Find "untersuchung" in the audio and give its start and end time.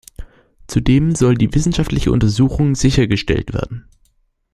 2.11-2.73